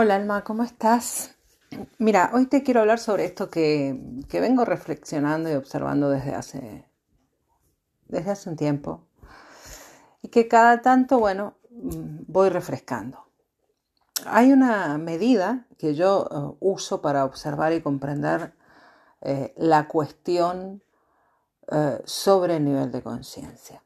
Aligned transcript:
Hola 0.00 0.14
Alma, 0.14 0.44
¿cómo 0.44 0.62
estás? 0.62 1.34
Mira, 1.98 2.30
hoy 2.32 2.46
te 2.46 2.62
quiero 2.62 2.82
hablar 2.82 3.00
sobre 3.00 3.24
esto 3.24 3.50
que, 3.50 3.98
vengo 4.30 4.64
reflexionando 4.64 5.50
y 5.50 5.54
observando 5.54 6.08
desde 6.08 6.36
hace, 6.36 6.88
desde 8.06 8.30
hace 8.30 8.48
un 8.48 8.54
tiempo 8.54 9.08
y 10.22 10.28
que 10.28 10.46
cada 10.46 10.82
tanto, 10.82 11.18
bueno, 11.18 11.56
voy 11.68 12.48
refrescando. 12.48 13.26
Hay 14.24 14.52
una 14.52 14.98
medida 14.98 15.66
que 15.78 15.96
yo 15.96 16.28
eh, 16.30 16.56
uso 16.60 17.02
para 17.02 17.24
observar 17.24 17.72
y 17.72 17.82
comprender 17.82 18.54
eh, 19.20 19.52
la 19.56 19.88
cuestión 19.88 20.80
eh, 21.72 22.00
sobre 22.04 22.58
el 22.58 22.64
nivel 22.64 22.92
de 22.92 23.02
conciencia. 23.02 23.82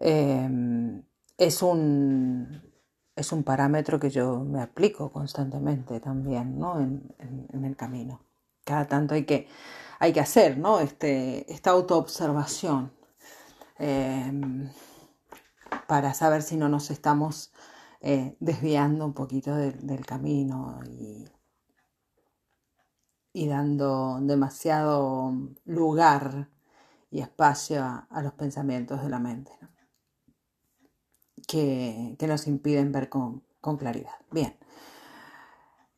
es 0.00 1.62
un 1.62 2.67
es 3.18 3.32
un 3.32 3.42
parámetro 3.42 3.98
que 3.98 4.10
yo 4.10 4.44
me 4.44 4.62
aplico 4.62 5.10
constantemente 5.10 6.00
también 6.00 6.58
¿no? 6.58 6.80
en, 6.80 7.64
el 7.64 7.76
camino. 7.76 8.22
Cada 8.64 8.86
tanto 8.86 9.14
hay 9.14 9.24
que, 9.24 9.48
hay 9.98 10.12
que 10.12 10.20
hacer 10.20 10.58
¿no? 10.58 10.80
este, 10.80 11.50
esta 11.52 11.70
autoobservación 11.70 12.92
em, 13.78 14.70
para 15.86 16.14
saber 16.14 16.42
si 16.42 16.56
no 16.56 16.68
nos 16.68 16.90
estamos 16.90 17.52
eh, 18.00 18.36
desviando 18.38 19.04
un 19.04 19.14
poquito 19.14 19.54
del 19.56 20.06
camino 20.06 20.80
y, 20.86 21.26
dando 23.48 24.18
demasiado 24.20 25.32
lugar 25.64 26.48
y 27.10 27.20
espacio 27.20 27.82
a, 27.84 28.22
los 28.22 28.32
pensamientos 28.32 29.00
de 29.00 29.08
la 29.08 29.20
mente 29.20 29.52
que, 31.48 32.16
nos 32.28 32.46
impiden 32.46 32.92
ver 32.92 33.08
con, 33.08 33.42
claridad. 33.78 34.14
Bien. 34.30 34.56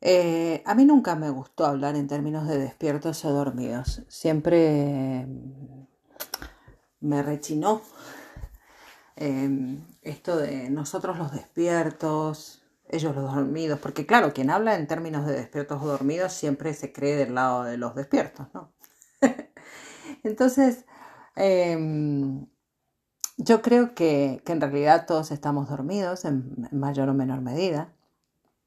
Eh, 0.01 0.63
a 0.65 0.73
mí 0.73 0.83
nunca 0.85 1.15
me 1.15 1.29
gustó 1.29 1.65
hablar 1.65 1.95
en 1.95 2.07
términos 2.07 2.47
de 2.47 2.57
despiertos 2.57 3.23
o 3.23 3.31
dormidos. 3.31 4.01
Siempre 4.07 5.25
mm, 5.27 5.85
me 7.01 7.21
rechinó 7.21 7.81
em, 9.15 9.85
esto 10.01 10.37
de 10.37 10.69
nosotros 10.69 11.17
los 11.17 11.31
despiertos, 11.31 12.63
ellos 12.89 13.15
los 13.15 13.33
dormidos, 13.33 13.79
porque 13.79 14.05
claro, 14.05 14.33
quien 14.33 14.49
habla 14.49 14.75
en 14.75 14.87
términos 14.87 15.25
de 15.27 15.33
despiertos 15.33 15.81
o 15.81 15.85
dormidos 15.85 16.33
siempre 16.33 16.73
se 16.73 16.91
cree 16.91 17.15
del 17.15 17.35
lado 17.35 17.63
de 17.63 17.77
los 17.77 17.95
despiertos, 17.95 18.47
¿no? 18.53 18.73
Entonces, 20.23 20.85
em, 21.35 22.47
yo 23.43 23.61
creo 23.63 23.95
que, 23.95 24.43
en 24.45 24.61
realidad 24.61 25.05
todos 25.07 25.31
estamos 25.31 25.69
dormidos 25.69 26.25
en, 26.25 26.67
mayor 26.71 27.09
o 27.09 27.13
menor 27.13 27.41
medida, 27.41 27.91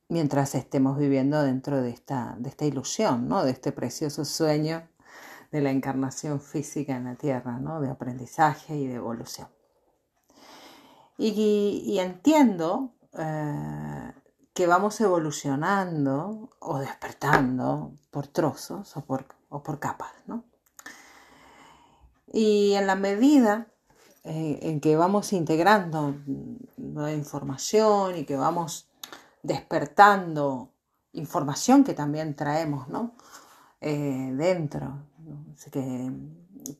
mientras 0.08 0.54
estemos 0.54 0.98
viviendo 0.98 1.42
dentro 1.42 1.80
de 1.80 1.90
esta, 1.90 2.34
de 2.38 2.48
esta 2.48 2.64
ilusión, 2.64 3.28
¿no? 3.28 3.44
de 3.44 3.52
este 3.52 3.70
precioso 3.70 4.24
sueño 4.24 4.82
de 5.52 5.60
la 5.60 5.70
encarnación 5.70 6.40
física 6.40 6.96
en 6.96 7.04
la 7.04 7.14
Tierra, 7.14 7.58
¿no? 7.58 7.80
de 7.80 7.88
aprendizaje 7.88 8.76
y 8.76 8.88
de 8.88 8.94
evolución. 8.94 9.48
Y, 11.16 11.96
entiendo 12.00 12.94
eh, 13.16 14.12
que 14.52 14.66
vamos 14.66 15.00
evolucionando 15.00 16.50
o 16.58 16.78
despertando 16.78 17.92
por 18.10 18.26
trozos 18.26 18.96
o 18.96 19.04
por, 19.04 19.26
o 19.48 19.62
por 19.62 19.78
capas. 19.78 20.12
¿no? 20.26 20.42
Y 22.32 22.72
en 22.72 22.88
la 22.88 22.96
medida 22.96 23.68
en 24.24 24.80
que 24.80 24.96
vamos 24.96 25.32
integrando 25.34 26.16
nueva 26.78 27.12
información 27.12 28.16
y 28.16 28.24
que 28.24 28.36
vamos 28.36 28.88
despertando 29.42 30.70
información 31.12 31.84
que 31.84 31.94
también 31.94 32.34
traemos 32.34 32.88
¿no? 32.88 33.12
Eh, 33.80 34.32
dentro, 34.34 35.04
que, 35.70 36.10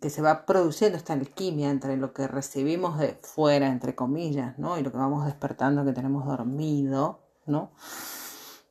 que, 0.00 0.08
se 0.08 0.22
va 0.22 0.46
produciendo 0.46 0.96
esta 0.96 1.12
alquimia 1.12 1.70
entre 1.70 1.98
lo 1.98 2.14
que 2.14 2.26
recibimos 2.26 2.98
de 2.98 3.18
fuera, 3.20 3.68
entre 3.68 3.94
comillas, 3.94 4.58
¿no? 4.58 4.78
y 4.78 4.82
lo 4.82 4.90
que 4.90 4.96
vamos 4.96 5.26
despertando 5.26 5.84
que 5.84 5.92
tenemos 5.92 6.24
dormido, 6.24 7.20
¿no? 7.44 7.72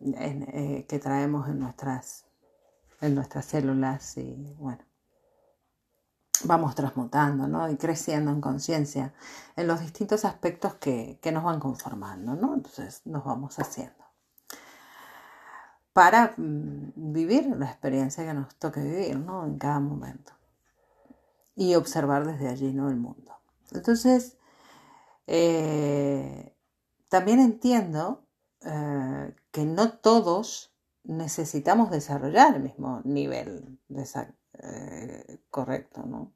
Eh, 0.01 0.85
que 0.89 0.99
traemos 0.99 1.47
en 1.47 1.59
nuestras, 1.59 2.25
en 3.01 3.13
nuestras 3.13 3.45
células 3.45 4.17
y 4.17 4.55
bueno 4.57 4.83
vamos 6.43 6.75
transmutando 6.75 7.47
¿no? 7.47 7.69
y 7.69 7.77
creciendo 7.77 8.31
en 8.31 8.41
conciencia 8.41 9.13
en 9.55 9.67
los 9.67 9.81
distintos 9.81 10.25
aspectos 10.25 10.75
que, 10.75 11.19
nos 11.31 11.43
van 11.43 11.59
conformando, 11.59 12.35
¿no? 12.35 12.53
Entonces 12.53 13.01
nos 13.05 13.23
vamos 13.23 13.57
haciendo. 13.59 14.03
Para 15.93 16.33
mm, 16.37 16.93
vivir 16.95 17.47
la 17.57 17.67
experiencia 17.67 18.25
que 18.25 18.33
nos 18.33 18.55
toque 18.55 18.81
vivir, 18.81 19.17
¿no? 19.17 19.45
En 19.45 19.57
cada 19.57 19.79
momento. 19.79 20.33
Y 21.55 21.75
observar 21.75 22.25
desde 22.25 22.49
allí, 22.49 22.73
¿no? 22.73 22.89
El 22.89 22.97
mundo. 22.97 23.33
Entonces, 23.71 24.37
eh, 25.27 26.55
también 27.09 27.39
entiendo 27.39 28.25
eh, 28.61 29.35
que 29.51 29.65
no 29.65 29.93
todos 29.93 30.73
necesitamos 31.03 31.91
desarrollar 31.91 32.55
el 32.55 32.63
mismo 32.63 33.01
nivel 33.03 33.79
de, 33.87 34.07
eh, 34.63 35.39
correcto, 35.49 36.03
¿no? 36.05 36.31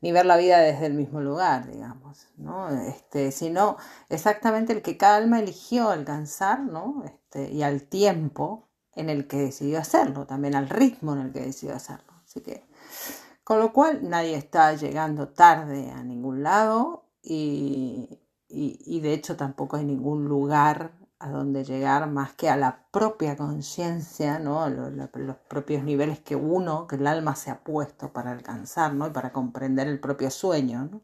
Ni 0.00 0.12
ver 0.12 0.24
la 0.24 0.36
vida 0.36 0.58
desde 0.58 0.86
el 0.86 0.94
mismo 0.94 1.20
lugar, 1.20 1.70
digamos, 1.70 2.28
¿no? 2.36 2.68
Este, 2.70 3.32
sino 3.32 3.76
exactamente 4.08 4.72
el 4.72 4.82
que 4.82 4.96
cada 4.96 5.16
alma 5.16 5.40
eligió 5.40 5.90
alcanzar, 5.90 6.60
¿no? 6.60 7.02
Este, 7.04 7.50
y 7.50 7.62
al 7.62 7.82
tiempo 7.82 8.68
en 8.94 9.10
el 9.10 9.26
que 9.26 9.38
decidió 9.38 9.78
hacerlo, 9.78 10.26
también 10.26 10.54
al 10.54 10.68
ritmo 10.68 11.12
en 11.12 11.20
el 11.20 11.32
que 11.32 11.40
decidió 11.40 11.76
hacerlo. 11.76 12.12
Así 12.24 12.40
que, 12.40 12.66
con 13.44 13.58
lo 13.58 13.72
cual, 13.72 14.08
nadie 14.08 14.36
está 14.36 14.72
llegando 14.74 15.28
tarde 15.28 15.90
a 15.90 16.02
ningún 16.02 16.42
lado 16.42 17.04
y, 17.22 18.20
y 18.48 19.00
de 19.00 19.12
hecho 19.12 19.36
tampoco 19.36 19.76
hay 19.76 19.84
ningún 19.84 20.24
lugar 20.24 20.99
a 21.20 21.28
dónde 21.28 21.64
llegar 21.64 22.08
más 22.08 22.32
que 22.32 22.48
a 22.48 22.56
la 22.56 22.86
propia 22.90 23.36
conciencia, 23.36 24.38
¿no? 24.38 24.68
Los, 24.70 24.90
los, 25.14 25.36
propios 25.36 25.84
niveles 25.84 26.18
que 26.20 26.34
uno, 26.34 26.86
que 26.86 26.96
el 26.96 27.06
alma 27.06 27.36
se 27.36 27.50
ha 27.50 27.62
puesto 27.62 28.10
para 28.10 28.32
alcanzar, 28.32 28.94
¿no? 28.94 29.06
Y 29.06 29.10
para 29.10 29.30
comprender 29.30 29.86
el 29.86 30.00
propio 30.00 30.30
sueño, 30.30 30.88
¿no? 30.90 31.02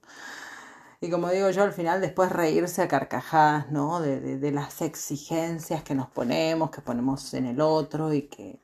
Y 1.03 1.11
como 1.11 1.29
digo 1.29 1.51
yo, 1.51 1.63
al 1.63 1.75
final 1.75 2.01
después 2.01 2.33
reírse 2.33 2.81
a 2.81 2.89
carcajadas, 2.89 3.71
¿no? 3.71 4.01
De, 4.01 4.39
de, 4.39 4.53
las 4.53 4.81
exigencias 4.81 5.83
que 5.83 5.95
nos 5.95 6.09
ponemos, 6.09 6.71
que 6.71 6.81
ponemos 6.81 7.35
en 7.35 7.45
el 7.47 7.61
otro 7.61 8.15
y 8.15 8.23
que, 8.23 8.59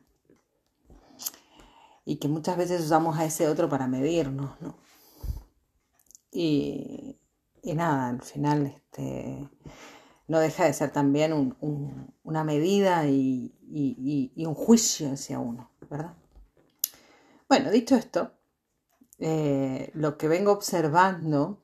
y 2.06 2.16
que 2.16 2.28
muchas 2.28 2.56
veces 2.56 2.80
usamos 2.80 3.18
a 3.18 3.26
ese 3.26 3.46
otro 3.48 3.68
para 3.68 3.86
medirnos, 3.86 4.58
¿no? 4.62 4.74
Y, 6.30 7.18
y 7.62 7.74
nada, 7.74 8.08
al 8.08 8.22
final, 8.22 8.66
este 8.66 9.50
no 10.32 10.40
deja 10.40 10.64
de 10.64 10.72
ser 10.72 10.90
también 10.90 11.54
una 12.22 12.42
medida 12.42 13.06
y, 13.06 13.52
un 14.34 14.54
juicio 14.54 15.12
hacia 15.12 15.38
uno, 15.38 15.70
¿verdad? 15.90 16.14
Bueno, 17.50 17.70
dicho 17.70 17.96
esto, 17.96 18.32
eh, 19.18 19.90
lo 19.92 20.16
que 20.16 20.28
vengo 20.28 20.52
observando 20.52 21.60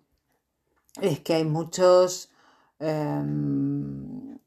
es 1.00 1.20
que 1.20 1.32
hay 1.32 1.44
muchos, 1.46 2.30
em, 2.78 4.38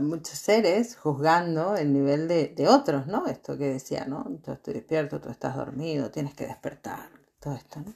muchos 0.00 0.38
seres 0.38 0.96
juzgando 0.96 1.76
el 1.76 1.92
nivel 1.92 2.28
de, 2.28 2.66
otros, 2.66 3.08
¿no? 3.08 3.26
Esto 3.26 3.58
que 3.58 3.74
decía, 3.74 4.06
¿no? 4.06 4.24
Tú 4.42 4.52
estoy 4.52 4.72
despierto, 4.72 5.20
tú 5.20 5.28
estás 5.28 5.54
dormido, 5.54 6.10
tienes 6.10 6.32
que 6.32 6.46
despertar, 6.46 7.10
todo 7.40 7.56
esto, 7.56 7.80
¿no? 7.80 7.92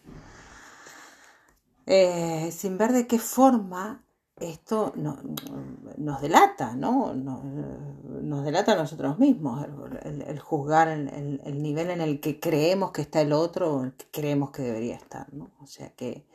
Eh, 1.87 2.51
sin 2.53 2.77
ver 2.77 2.93
de 2.93 3.07
qué 3.07 3.19
forma 3.19 4.06
esto 4.39 4.93
nos 4.97 6.21
delata, 6.21 6.75
¿no? 6.75 7.15
Nos, 7.15 8.45
delata 8.45 8.73
a 8.73 8.77
nosotros 8.77 9.19
mismos, 9.19 9.67
el, 10.03 10.39
juzgar 10.39 10.89
el, 10.89 11.63
nivel 11.63 11.91
en 11.91 12.01
el 12.03 12.21
que 12.21 12.39
creemos 12.39 12.93
que 12.93 13.03
está 13.03 13.23
el 13.23 13.33
otro 13.33 13.77
o 13.77 13.85
el 13.85 13.93
que 13.95 14.07
creemos 14.11 14.51
que 14.51 14.63
debería 14.63 14.97
estar, 14.97 15.33
¿no? 15.33 15.51
O 15.63 15.67
sea 15.67 15.91
que 15.91 16.27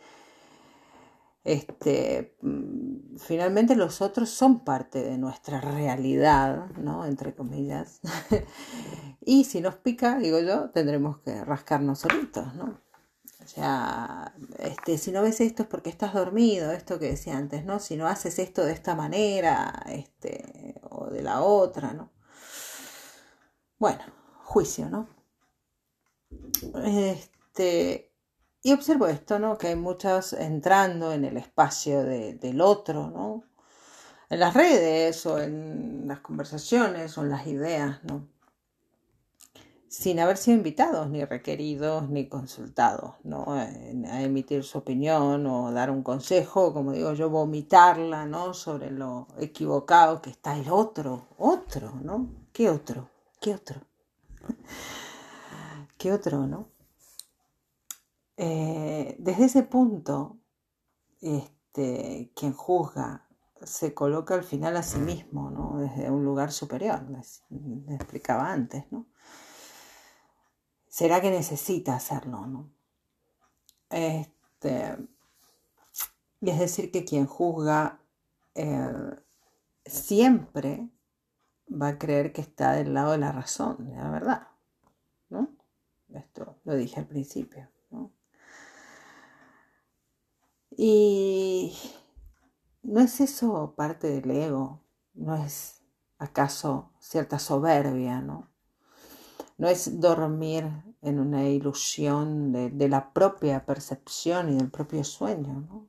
este, 1.44 2.36
mm, 2.42 3.18
finalmente 3.18 3.76
los 3.76 4.02
otros 4.02 4.30
son 4.30 4.64
parte 4.64 5.04
de 5.04 5.18
nuestra 5.18 5.62
realidad, 5.62 6.72
¿no? 6.78 7.06
Entre 7.06 7.36
comillas. 7.36 8.00
y 9.26 9.44
si 9.44 9.62
nos 9.62 9.76
pica, 9.76 10.18
digo 10.18 10.40
yo, 10.40 10.72
tendremos 10.72 11.20
que 11.20 11.44
rascarnos 11.44 12.00
solitos, 12.00 12.56
¿no? 12.56 12.82
O 13.44 13.48
sea, 13.48 14.34
este, 14.60 14.98
si 14.98 15.12
no 15.12 15.22
ves 15.22 15.42
esto 15.42 15.64
es 15.64 15.70
porque 15.70 15.90
estás 15.90 16.14
dormido, 16.14 16.72
esto 16.72 17.00
que 17.00 17.10
decía 17.10 17.38
antes, 17.38 17.66
¿no? 17.66 17.80
Si 17.80 17.98
no 17.98 18.08
haces 18.08 18.40
esto 18.40 18.64
de 18.66 18.74
esta 18.74 18.96
manera, 18.96 19.84
este, 19.90 20.76
o 20.90 21.10
de 21.10 21.22
la 21.24 21.42
otra, 21.42 21.94
¿no? 21.94 22.12
Bueno, 23.80 24.04
juicio, 24.44 24.90
¿no? 24.90 25.10
Este, 26.86 28.14
y 28.62 28.74
observo 28.74 29.08
esto, 29.08 29.40
¿no? 29.40 29.58
Que 29.58 29.68
hay 29.70 29.76
muchos 29.76 30.34
entrando 30.34 31.12
en 31.12 31.26
el 31.26 31.38
espacio 31.38 32.04
del 32.04 32.62
otro, 32.62 33.10
¿no? 33.10 33.52
en 34.32 34.40
las 34.40 34.54
redes 34.54 35.26
o 35.26 35.40
en 35.40 36.08
las 36.08 36.22
conversaciones 36.22 37.18
o 37.18 37.22
en 37.22 37.30
las 37.30 37.46
ideas, 37.48 38.02
¿no? 38.06 38.30
Sin 39.92 40.22
haber 40.22 40.38
sido 40.38 40.56
invitados, 40.56 41.10
ni 41.10 41.26
requeridos, 41.26 42.10
ni 42.10 42.30
consultados, 42.30 43.16
¿no? 43.26 43.44
a 43.52 44.22
emitir 44.22 44.64
su 44.64 44.78
opinión 44.78 45.46
o 45.46 45.70
dar 45.74 45.92
un 45.92 46.02
consejo, 46.02 46.74
como 46.74 46.94
digo 46.94 47.12
yo, 47.12 47.30
vomitarla, 47.30 48.26
¿no? 48.26 48.54
Sobre 48.54 48.90
lo 48.90 49.28
equivocado 49.38 50.22
que 50.22 50.30
está 50.30 50.56
el 50.56 50.70
otro, 50.70 51.28
otro, 51.38 51.92
¿no? 52.02 52.30
¿Qué 52.54 52.70
otro? 52.70 53.10
¿Qué 53.42 53.54
otro? 53.54 53.82
¿Qué 55.98 56.14
otro, 56.14 56.48
no? 56.48 56.70
Eh, 58.38 59.18
desde 59.20 59.44
ese 59.44 59.64
punto, 59.64 60.38
este, 61.20 62.32
quien 62.34 62.54
juzga 62.54 63.28
se 63.62 63.94
coloca 63.94 64.36
al 64.36 64.46
final 64.46 64.78
a 64.78 64.84
sí 64.84 65.00
mismo, 65.00 65.52
¿no? 65.52 65.80
Desde 65.80 66.10
un 66.10 66.24
lugar 66.24 66.54
superior, 66.54 67.04
les, 67.10 67.44
les 67.50 67.96
explicaba 67.96 68.54
antes, 68.54 68.86
¿no? 68.90 69.08
Será 70.92 71.22
que 71.22 71.32
necesita 71.32 71.96
hacerlo, 71.96 72.46
¿no? 72.48 72.70
Este, 73.90 74.98
y 76.42 76.50
es 76.50 76.60
decir, 76.60 76.92
que 76.92 77.06
quien 77.06 77.26
juzga 77.26 78.02
eh, 78.56 79.16
siempre 79.86 80.90
va 81.70 81.88
a 81.88 81.98
creer 81.98 82.34
que 82.34 82.42
está 82.42 82.74
del 82.74 82.94
lado 82.94 83.14
de 83.14 83.20
la 83.20 83.32
razón, 83.32 83.88
de 83.88 83.96
la 83.96 84.12
verdad, 84.12 84.48
¿no? 85.30 85.48
Esto 86.14 86.58
lo 86.66 86.76
dije 86.76 87.00
al 87.00 87.08
principio, 87.08 87.70
¿no? 87.90 88.12
Y 90.72 91.74
no 92.84 93.00
es 93.00 93.22
eso 93.22 93.76
parte 93.78 94.08
del 94.08 94.30
ego, 94.30 94.82
no 95.14 95.36
es 95.38 95.84
acaso 96.18 96.92
cierta 97.00 97.40
soberbia, 97.40 98.20
¿no? 98.20 98.51
No 99.62 99.68
es 99.68 100.00
dormir 100.00 100.66
en 101.04 101.20
una 101.20 101.48
ilusión 101.48 102.52
de, 102.52 102.90
la 102.90 103.14
propia 103.14 103.64
percepción 103.64 104.50
y 104.50 104.58
del 104.58 104.72
propio 104.72 105.04
sueño, 105.04 105.54
¿no? 105.70 105.88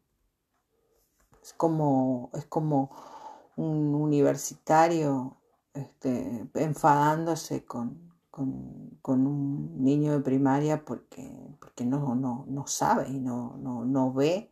Es 1.43 1.55
como, 1.55 2.29
es 2.35 2.45
como 2.45 2.95
un 3.57 3.95
universitario 3.95 5.39
este, 5.73 6.47
enfadándose 6.53 7.65
con, 7.65 8.13
un 9.07 9.83
niño 9.83 10.13
de 10.13 10.21
primaria 10.21 10.85
porque, 10.85 11.33
porque 11.59 11.87
no, 11.87 12.15
no, 12.15 12.45
no 12.49 12.67
sabe 12.67 13.09
y 13.09 13.21
no, 13.21 13.57
no, 13.57 14.13
ve 14.13 14.51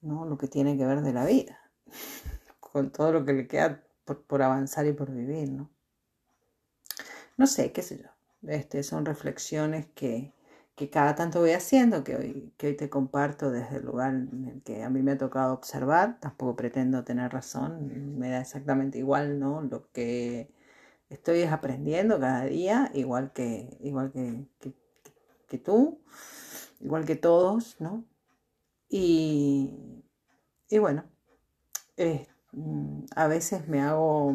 ¿no? 0.00 0.24
lo 0.24 0.38
que 0.38 0.48
tiene 0.48 0.78
que 0.78 0.86
ver 0.86 1.02
de 1.02 1.12
la 1.12 1.26
vida, 1.26 1.58
con 2.60 2.92
todo 2.92 3.12
lo 3.12 3.26
que 3.26 3.34
le 3.34 3.46
queda 3.46 3.84
por, 4.06 4.22
por 4.22 4.40
avanzar 4.40 4.86
y 4.86 4.94
por 4.94 5.10
vivir, 5.10 5.52
¿no? 5.52 5.68
No 7.36 7.46
sé, 7.46 7.72
qué 7.72 7.82
sé 7.82 7.98
yo. 7.98 8.17
Este, 8.46 8.82
son 8.82 9.04
reflexiones 9.04 9.86
que, 9.94 10.32
cada 10.92 11.14
tanto 11.16 11.40
voy 11.40 11.50
haciendo, 11.52 12.04
que 12.04 12.16
hoy, 12.16 12.52
que 12.56 12.68
hoy 12.68 12.76
te 12.76 12.88
comparto 12.88 13.50
desde 13.50 13.78
el 13.78 13.86
lugar 13.86 14.14
en 14.14 14.44
el 14.46 14.62
que 14.62 14.84
a 14.84 14.90
mí 14.90 15.02
me 15.02 15.12
ha 15.12 15.18
tocado 15.18 15.52
observar. 15.52 16.20
Tampoco 16.20 16.56
pretendo 16.56 17.04
tener 17.04 17.32
razón, 17.32 18.18
me 18.18 18.30
da 18.30 18.40
exactamente 18.40 18.98
igual, 18.98 19.40
¿no? 19.40 19.62
Lo 19.62 19.90
que 19.92 20.52
estoy 21.10 21.40
es 21.40 21.52
aprendiendo 21.52 22.20
cada 22.20 22.44
día, 22.44 22.90
igual 22.94 23.32
que, 23.32 23.76
igual 23.80 24.12
que, 24.12 24.46
que, 25.48 25.58
tú, 25.58 26.00
igual 26.80 27.04
que 27.04 27.16
todos, 27.16 27.76
¿no? 27.80 28.04
Y, 28.88 30.04
y 30.70 30.78
bueno, 30.78 31.04
mm, 32.52 33.04
a 33.16 33.26
veces 33.28 33.68
me 33.68 33.80
hago 33.82 34.32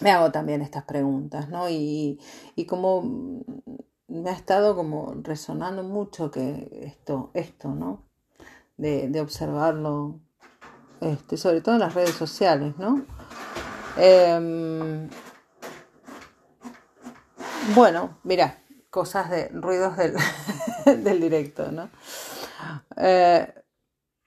me 0.00 0.10
hago 0.10 0.30
también 0.30 0.62
estas 0.62 0.84
preguntas, 0.84 1.48
¿no? 1.48 1.68
Y, 1.68 2.18
como 2.68 3.42
me 4.08 4.30
ha 4.30 4.32
estado 4.32 4.74
como 4.74 5.14
resonando 5.22 5.82
mucho 5.82 6.30
que 6.30 6.84
esto, 6.84 7.30
esto, 7.34 7.68
¿no? 7.68 8.02
De, 8.76 9.20
observarlo, 9.20 10.20
este, 11.00 11.36
sobre 11.36 11.60
todo 11.60 11.74
en 11.74 11.80
las 11.80 11.94
redes 11.94 12.14
sociales, 12.14 12.74
¿no? 12.78 13.04
Em, 13.96 15.08
bueno, 17.74 18.18
mira, 18.22 18.62
cosas 18.90 19.30
de 19.30 19.48
ruidos 19.48 19.96
del, 19.96 20.14
directo, 21.20 21.72
¿no? 21.72 21.90
Eh, 22.96 23.52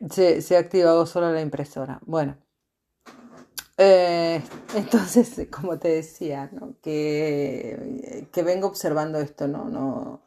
se, 0.10 0.42
se 0.42 0.58
ha 0.58 0.60
activado 0.60 1.06
solo 1.06 1.32
la 1.32 1.42
impresora. 1.42 2.00
Bueno. 2.06 2.41
Eh, 3.84 4.44
entonces, 4.76 5.48
como 5.52 5.80
te 5.80 5.88
decía, 5.88 6.52
que, 6.84 8.28
que, 8.32 8.44
vengo 8.44 8.68
observando 8.68 9.20
esto 9.20 9.48
¿no? 9.48 9.66
no 9.70 10.22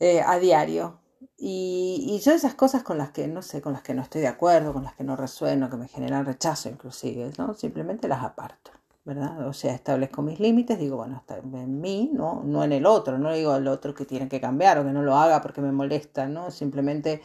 eh, 0.00 0.22
a 0.22 0.38
diario. 0.38 0.98
Y, 1.36 2.06
y, 2.08 2.20
yo 2.20 2.32
esas 2.32 2.54
cosas 2.54 2.82
con 2.84 2.96
las 2.96 3.10
que, 3.10 3.28
no 3.28 3.42
sé, 3.42 3.60
con 3.60 3.74
las 3.74 3.82
que 3.82 3.92
no 3.92 4.00
estoy 4.00 4.22
de 4.22 4.28
acuerdo, 4.28 4.72
con 4.72 4.84
las 4.84 4.94
que 4.94 5.04
no 5.04 5.14
resueno, 5.14 5.68
que 5.68 5.76
me 5.76 5.88
generan 5.88 6.24
rechazo 6.24 6.70
inclusive, 6.70 7.32
¿no? 7.36 7.52
simplemente 7.54 8.08
las 8.08 8.24
aparto. 8.24 8.70
¿verdad? 9.04 9.46
O 9.48 9.52
sea, 9.52 9.74
establezco 9.74 10.22
mis 10.22 10.38
límites, 10.40 10.78
digo, 10.78 10.96
bueno, 10.96 11.16
está 11.16 11.36
en 11.38 11.80
mí, 11.80 12.10
¿no? 12.14 12.42
no 12.44 12.62
en 12.64 12.72
el 12.72 12.86
otro, 12.86 13.18
no 13.18 13.32
digo 13.32 13.52
al 13.52 13.66
otro 13.66 13.94
que 13.94 14.04
tiene 14.04 14.28
que 14.28 14.40
cambiar 14.40 14.78
o 14.78 14.84
que 14.84 14.92
no 14.92 15.02
lo 15.02 15.16
haga 15.16 15.42
porque 15.42 15.60
me 15.60 15.72
molesta, 15.72 16.28
¿no? 16.28 16.52
Simplemente 16.52 17.20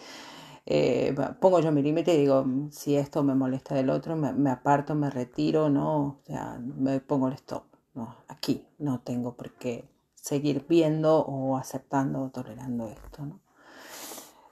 eh, 0.69 1.15
pongo 1.39 1.61
yo 1.61 1.71
mi 1.71 1.81
límite 1.81 2.13
y 2.13 2.17
digo, 2.17 2.45
si 2.71 2.97
esto 2.97 3.23
me 3.23 3.33
molesta 3.35 3.73
del 3.73 3.89
otro, 3.89 4.17
me, 4.17 4.49
aparto, 4.51 4.95
me 4.95 5.09
retiro, 5.09 5.69
no, 5.69 5.97
o 6.05 6.19
sea, 6.25 6.59
me 6.59 6.99
pongo 6.99 7.29
el 7.29 7.35
stop, 7.35 7.63
no, 7.93 8.17
aquí 8.27 8.67
no 8.77 8.99
tengo 8.99 9.37
por 9.37 9.51
qué 9.53 9.87
seguir 10.13 10.65
viendo 10.67 11.19
o 11.19 11.55
aceptando 11.55 12.21
o 12.21 12.29
tolerando 12.31 12.89
esto, 12.89 13.25
¿no? 13.25 13.39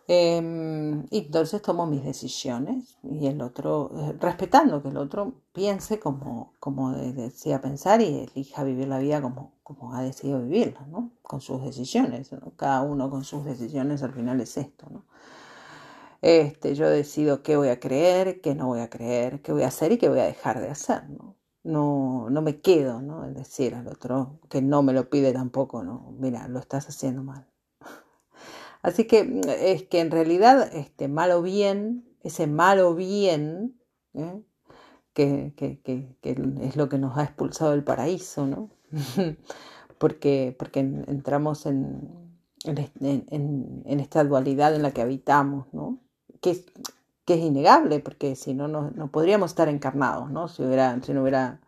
Em, 0.07 1.05
y 1.09 1.17
entonces 1.25 1.61
tomo 1.61 1.85
mis 1.85 2.03
decisiones 2.05 2.97
y 3.03 3.25
el 3.27 3.41
otro, 3.41 3.91
eh, 3.97 4.15
respetando 4.19 4.81
que 4.81 4.89
el 4.89 4.97
otro 4.97 5.33
piense 5.51 5.99
como, 5.99 6.53
como 6.59 6.91
desea 6.91 7.59
pensar 7.59 8.01
y 8.01 8.19
elija 8.19 8.63
vivir 8.63 8.87
la 8.87 8.99
vida 8.99 9.21
como, 9.21 9.51
como 9.63 9.93
ha 9.95 10.03
decidido 10.03 10.41
vivirla, 10.43 10.85
¿no? 10.87 11.11
Con 11.23 11.41
sus 11.41 11.61
decisiones, 11.61 12.29
Cada 12.55 12.83
uno 12.83 13.09
con 13.09 13.25
sus 13.25 13.43
decisiones 13.43 14.01
al 14.03 14.13
final 14.13 14.39
es 14.39 14.55
esto, 14.57 14.85
¿no? 14.89 15.03
Este, 16.21 16.75
yo 16.75 16.89
decido 16.89 17.43
qué 17.43 17.55
voy 17.57 17.69
a 17.69 17.79
creer, 17.79 18.41
qué 18.41 18.55
no 18.55 18.67
voy 18.67 18.79
a 18.79 18.89
creer, 18.89 19.41
qué 19.41 19.51
voy 19.51 19.63
a 19.63 19.67
hacer 19.67 19.91
y 19.91 19.97
qué 19.97 20.09
voy 20.09 20.19
a 20.19 20.25
dejar 20.25 20.59
de 20.59 20.69
hacer, 20.69 21.09
¿no? 21.09 21.35
No, 21.63 22.29
no 22.29 22.41
me 22.41 22.61
quedo, 22.61 23.01
¿no? 23.01 23.25
Es 23.25 23.33
decir 23.35 23.75
al 23.75 23.87
otro 23.87 24.39
que 24.49 24.61
no 24.61 24.83
me 24.83 24.93
lo 24.93 25.09
pide 25.09 25.33
tampoco, 25.33 25.83
¿no? 25.83 26.15
Mira, 26.19 26.47
lo 26.47 26.59
estás 26.59 26.87
haciendo 26.89 27.23
mal. 27.23 27.47
Así 28.81 29.05
que 29.05 29.23
mm, 29.23 29.41
es 29.49 29.83
que 29.83 29.99
en 29.99 30.11
realidad 30.11 30.69
este 30.73 31.07
malo 31.07 31.41
bien, 31.41 32.07
ese 32.21 32.47
malo 32.47 32.95
bien, 32.95 33.79
¿eh? 34.13 34.43
que, 35.13 35.53
que, 35.55 35.81
que, 35.81 36.17
que, 36.21 36.35
es 36.61 36.75
lo 36.75 36.89
que 36.89 36.97
nos 36.99 37.17
ha 37.17 37.23
expulsado 37.23 37.71
del 37.71 37.83
paraíso, 37.83 38.45
¿no? 38.45 38.69
porque, 39.97 40.55
porque 40.59 40.81
entramos 40.81 41.65
en, 41.65 42.35
en, 42.65 43.83
en, 43.85 43.99
esta 43.99 44.23
dualidad 44.23 44.75
en 44.75 44.83
la 44.83 44.91
que 44.91 45.01
habitamos, 45.01 45.73
¿no? 45.73 46.04
Que, 46.45 47.33
es 47.33 47.39
innegable, 47.39 47.99
porque 47.99 48.35
si 48.35 48.53
no, 48.53 48.67
no, 48.67 49.11
podríamos 49.11 49.51
estar 49.51 49.67
encarnados, 49.67 50.29
¿no? 50.29 50.47
Si, 50.47 50.63
hubiera, 50.63 51.01
si 51.01 51.13
no 51.13 51.21
hubiera 51.21 51.59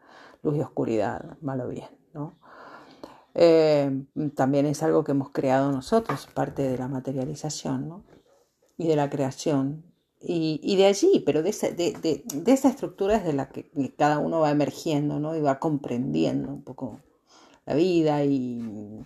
luz 0.43 0.55
y 0.55 0.61
oscuridad, 0.61 1.37
malo 1.41 1.67
bien, 1.67 1.89
¿no? 2.13 2.35
Eh, 3.33 4.03
también 4.35 4.65
es 4.65 4.83
algo 4.83 5.03
que 5.03 5.11
hemos 5.11 5.29
creado 5.31 5.71
nosotros, 5.71 6.27
parte 6.33 6.63
de 6.63 6.77
la 6.77 6.87
materialización, 6.87 7.89
¿no? 7.89 8.03
Y 8.77 8.87
de 8.87 8.95
la 8.95 9.09
creación. 9.09 9.83
Y, 10.19 10.75
de 10.75 10.87
allí, 10.87 11.21
pero 11.25 11.43
de 11.43 11.51
esa, 11.51 11.69
de, 11.69 11.93
de, 11.93 12.51
esa 12.51 12.69
estructura 12.69 13.17
es 13.17 13.23
de 13.23 13.33
la 13.33 13.49
que 13.49 13.69
cada 13.95 14.17
uno 14.17 14.39
va 14.39 14.49
emergiendo, 14.49 15.19
¿no? 15.19 15.35
Y 15.35 15.41
va 15.41 15.59
comprendiendo 15.59 16.49
un 16.49 16.63
poco 16.63 16.99
la 17.65 17.75
vida 17.75 18.23
y, 18.23 19.05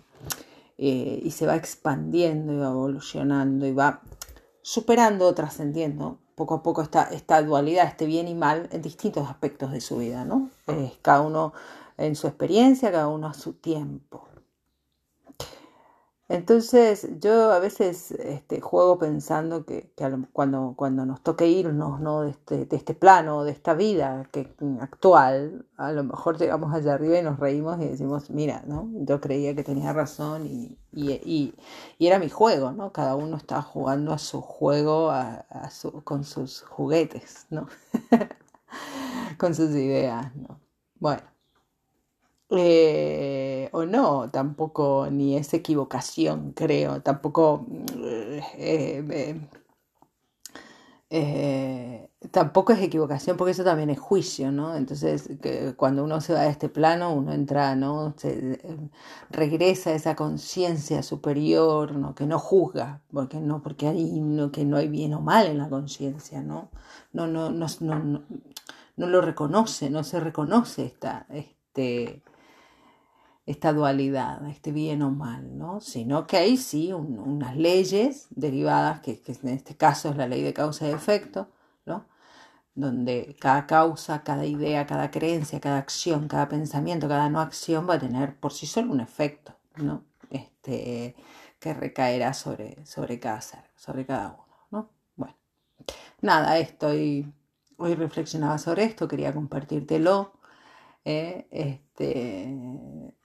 eh, 0.78 1.20
y 1.22 1.30
se 1.30 1.46
va 1.46 1.56
expandiendo 1.56 2.52
y 2.54 2.56
va 2.56 2.70
evolucionando 2.70 3.66
y 3.66 3.72
va 3.72 4.02
superando 4.62 5.26
o 5.26 5.34
trascendiendo 5.34 6.18
poco 6.34 6.54
a 6.54 6.62
poco 6.62 6.82
esta, 6.82 7.04
esta 7.04 7.42
dualidad, 7.42 7.86
este 7.86 8.06
bien 8.06 8.28
y 8.28 8.34
mal 8.34 8.68
en 8.72 8.82
distintos 8.82 9.28
aspectos 9.28 9.70
de 9.72 9.80
su 9.80 9.98
vida, 9.98 10.24
¿no? 10.24 10.50
cada 11.02 11.20
uno 11.20 11.52
en 11.98 12.16
su 12.16 12.26
experiencia, 12.26 12.90
cada 12.90 13.08
uno 13.08 13.26
a 13.26 13.34
su 13.34 13.52
tiempo. 13.52 14.26
Entonces 16.32 17.08
yo 17.20 17.52
a 17.52 17.58
veces 17.58 18.10
este, 18.12 18.62
juego 18.62 18.98
pensando 18.98 19.66
que, 19.66 19.92
cuando, 20.32 20.72
cuando 20.76 21.04
nos 21.04 21.20
toque 21.22 21.46
irnos 21.46 22.00
¿no? 22.00 22.22
de, 22.22 22.30
este, 22.30 22.64
de 22.64 22.74
este 22.74 22.94
plano, 22.94 23.44
de 23.44 23.52
esta 23.52 23.74
vida 23.74 24.26
que, 24.32 24.48
actual, 24.80 25.66
a 25.76 25.92
lo 25.92 26.04
mejor 26.04 26.38
llegamos 26.38 26.72
allá 26.74 26.94
arriba 26.94 27.18
y 27.18 27.22
nos 27.22 27.38
reímos 27.38 27.78
y 27.82 27.84
decimos, 27.86 28.30
mira, 28.30 28.62
¿no? 28.66 28.88
yo 28.94 29.20
creía 29.20 29.54
que 29.54 29.62
tenía 29.62 29.92
razón 29.92 30.46
y, 30.46 30.78
y, 30.90 31.54
y, 31.98 32.06
era 32.06 32.18
mi 32.18 32.30
juego, 32.30 32.72
¿no? 32.72 32.92
cada 32.92 33.14
uno 33.14 33.36
estaba 33.36 33.60
jugando 33.60 34.14
a 34.14 34.18
su 34.18 34.40
juego 34.40 35.10
a, 35.10 35.44
con 36.04 36.24
sus 36.24 36.62
juguetes. 36.62 37.46
¿no? 37.50 37.68
con 39.36 39.54
sus 39.54 39.70
ideas, 39.72 40.34
¿no? 40.34 40.58
Bueno. 40.98 41.31
Eh, 42.54 43.68
o 43.72 43.84
no, 43.86 44.30
tampoco, 44.30 45.08
ni 45.10 45.36
es 45.36 45.54
equivocación, 45.54 46.52
creo, 46.52 47.00
tampoco 47.00 47.66
eh, 48.58 49.40
eh, 51.14 52.08
tampoco 52.30 52.72
es 52.72 52.80
equivocación, 52.80 53.36
porque 53.36 53.52
eso 53.52 53.64
también 53.64 53.90
es 53.90 54.00
juicio, 54.00 54.50
¿no? 54.52 54.74
Entonces, 54.76 55.30
cuando 55.76 56.04
uno 56.04 56.20
se 56.20 56.32
va 56.34 56.40
a 56.40 56.46
este 56.48 56.68
plano, 56.68 57.12
uno 57.14 57.32
entra, 57.32 57.74
¿no? 57.76 58.14
Regresa 59.30 59.90
a 59.90 59.94
esa 59.94 60.16
conciencia 60.16 61.02
superior, 61.02 61.92
¿no? 61.92 62.14
Que 62.14 62.26
no 62.26 62.38
juzga, 62.38 63.02
porque 63.12 63.40
no, 63.40 63.62
porque 63.62 63.88
hay, 63.88 64.20
no, 64.20 64.50
que 64.52 64.64
no 64.64 64.76
hay 64.76 64.88
bien 64.88 65.14
o 65.14 65.20
mal 65.20 65.46
en 65.46 65.58
la 65.58 65.68
conciencia, 65.68 66.42
¿no? 66.42 66.70
No, 67.12 67.26
no, 67.26 67.50
no, 67.50 67.66
no, 67.80 68.22
no, 68.96 69.06
lo 69.06 69.20
reconoce, 69.20 69.90
no 69.90 70.04
se 70.04 70.20
reconoce 70.20 70.86
esta, 70.86 71.26
este, 71.30 72.22
esta 73.46 73.72
dualidad, 73.72 74.46
este 74.48 74.72
bien 74.72 75.02
o 75.02 75.10
mal, 75.10 75.58
¿no? 75.58 75.80
Sino 75.80 76.26
que 76.26 76.36
hay 76.36 76.56
sí 76.56 76.92
unas 76.92 77.56
leyes 77.56 78.28
derivadas, 78.30 79.00
que, 79.00 79.20
en 79.26 79.48
este 79.48 79.76
caso 79.76 80.10
es 80.10 80.16
la 80.16 80.28
ley 80.28 80.42
de 80.42 80.54
causa 80.54 80.88
y 80.88 80.92
efecto, 80.92 81.48
¿no? 81.86 82.06
Donde 82.74 83.36
cada 83.40 83.66
causa, 83.66 84.22
cada 84.24 84.46
idea, 84.46 84.86
cada 84.86 85.10
creencia, 85.10 85.60
cada 85.60 85.78
acción, 85.78 86.28
cada 86.28 86.48
pensamiento, 86.48 87.08
cada 87.08 87.28
no 87.30 87.40
acción 87.40 87.88
va 87.88 87.94
a 87.94 87.98
tener 87.98 88.38
por 88.38 88.52
sí 88.52 88.66
solo 88.66 88.92
un 88.92 89.00
efecto, 89.00 89.54
¿no? 89.76 90.04
Este, 90.30 91.16
que 91.58 91.74
recaerá 91.74 92.34
sobre, 92.34 92.84
sobre 92.86 93.20
cada 93.20 93.40
ser, 93.40 93.64
sobre 93.76 94.06
cada 94.06 94.34
uno, 94.34 94.46
¿no? 94.70 94.90
Bueno, 95.16 95.36
nada, 96.22 96.58
estoy, 96.58 97.32
hoy 97.76 97.94
reflexionaba 97.94 98.58
sobre 98.58 98.84
esto, 98.84 99.08
quería 99.08 99.34
compartírtelo. 99.34 100.32
¿eh? 101.04 101.46
este, 101.50 102.54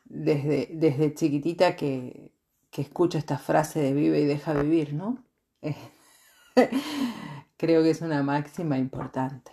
desde, 0.09 0.69
desde 0.73 1.13
chiquitita 1.13 1.75
que, 1.75 2.31
que 2.69 2.81
escucho 2.81 3.17
esta 3.17 3.37
frase 3.37 3.79
de 3.79 3.93
vive 3.93 4.21
y 4.21 4.25
deja 4.25 4.53
vivir, 4.53 4.93
¿no? 4.93 5.23
Creo 7.57 7.83
que 7.83 7.89
es 7.89 8.01
una 8.01 8.23
máxima 8.23 8.77
importante 8.77 9.51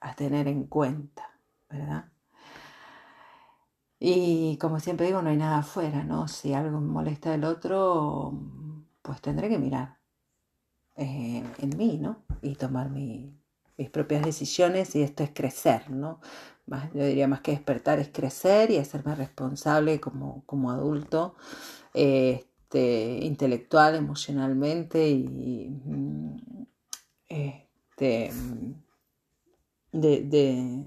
a 0.00 0.14
tener 0.14 0.48
en 0.48 0.64
cuenta, 0.64 1.30
¿verdad? 1.68 2.10
Y 3.98 4.56
como 4.58 4.80
siempre 4.80 5.06
digo, 5.06 5.20
no 5.20 5.28
hay 5.28 5.36
nada 5.36 5.58
afuera, 5.58 6.04
¿no? 6.04 6.26
Si 6.26 6.54
algo 6.54 6.80
me 6.80 6.86
molesta 6.88 7.32
del 7.32 7.44
otro, 7.44 8.32
pues 9.02 9.20
tendré 9.20 9.48
que 9.50 9.58
mirar 9.58 9.98
eh, 10.96 11.44
en 11.58 11.76
mí, 11.76 11.98
¿no? 11.98 12.24
Y 12.40 12.54
tomar 12.54 12.90
mis 13.80 13.88
propias 13.88 14.22
decisiones 14.22 14.94
y 14.94 15.00
esto 15.00 15.22
es 15.22 15.30
crecer, 15.30 15.90
¿no? 15.90 16.20
yo 16.94 17.04
diría 17.04 17.26
más 17.26 17.40
que 17.40 17.52
despertar, 17.52 17.98
es 17.98 18.10
crecer 18.10 18.70
y 18.70 18.76
hacerme 18.76 19.14
responsable 19.14 20.00
como, 20.00 20.44
como 20.44 20.70
adulto, 20.70 21.34
este, 21.94 23.20
intelectual, 23.22 23.96
emocionalmente 23.96 25.08
y 25.08 25.70
mm, 25.82 26.36
este, 27.26 28.30
de, 29.92 30.84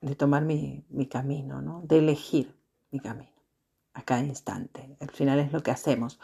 de, 0.00 0.14
tomar 0.14 0.44
mi, 0.44 0.84
mi 0.90 1.06
camino, 1.06 1.60
¿no? 1.60 1.82
de 1.84 1.98
elegir 1.98 2.54
mi 2.92 3.00
camino 3.00 3.28
a 3.94 4.02
cada 4.02 4.22
instante. 4.22 4.96
Al 5.00 5.10
final 5.10 5.40
es 5.40 5.52
lo 5.52 5.64
que 5.64 5.72
hacemos. 5.72 6.20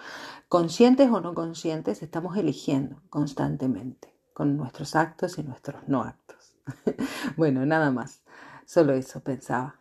Conscientes 0.49 1.11
o 1.11 1.21
no 1.21 1.35
conscientes, 1.35 2.03
estamos 2.03 2.37
eligiendo 2.37 3.03
constantemente 3.11 4.16
con 4.37 4.55
nuestros 4.59 4.95
actos 4.97 5.39
y 5.39 5.43
nuestros 5.43 5.89
no 5.89 6.03
actos. 6.03 6.59
bueno, 7.39 7.65
nada 7.65 7.91
más. 7.91 8.21
Solo 8.67 8.93
eso 8.93 9.21
pensaba. 9.21 9.77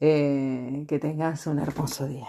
Eh, 0.00 0.84
que 0.88 0.98
tengas 0.98 1.46
un 1.46 1.60
hermoso 1.60 2.08
día. 2.08 2.26